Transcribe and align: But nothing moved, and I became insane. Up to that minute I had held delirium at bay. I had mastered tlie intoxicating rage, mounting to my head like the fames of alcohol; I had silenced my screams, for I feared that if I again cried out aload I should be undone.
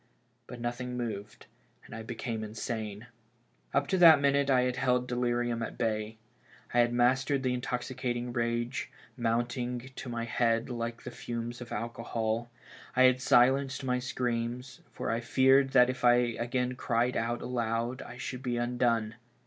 But 0.47 0.59
nothing 0.59 0.97
moved, 0.97 1.45
and 1.85 1.93
I 1.93 2.01
became 2.01 2.43
insane. 2.43 3.05
Up 3.71 3.85
to 3.89 3.99
that 3.99 4.19
minute 4.19 4.49
I 4.49 4.61
had 4.61 4.77
held 4.77 5.07
delirium 5.07 5.61
at 5.61 5.77
bay. 5.77 6.17
I 6.73 6.79
had 6.79 6.91
mastered 6.91 7.43
tlie 7.43 7.53
intoxicating 7.53 8.33
rage, 8.33 8.89
mounting 9.15 9.91
to 9.95 10.09
my 10.09 10.23
head 10.25 10.71
like 10.71 11.03
the 11.03 11.11
fames 11.11 11.61
of 11.61 11.71
alcohol; 11.71 12.49
I 12.95 13.03
had 13.03 13.21
silenced 13.21 13.83
my 13.83 13.99
screams, 13.99 14.81
for 14.91 15.11
I 15.11 15.19
feared 15.19 15.69
that 15.73 15.87
if 15.87 16.03
I 16.03 16.15
again 16.15 16.73
cried 16.75 17.15
out 17.15 17.41
aload 17.43 18.01
I 18.01 18.17
should 18.17 18.41
be 18.41 18.57
undone. 18.57 19.13